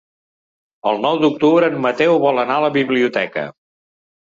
El 0.93 0.97
nou 1.03 1.21
d'octubre 1.25 1.71
en 1.75 1.79
Mateu 1.85 2.17
vol 2.27 2.45
anar 2.49 2.59
a 2.59 2.67
la 2.67 2.75
biblioteca. 2.83 3.51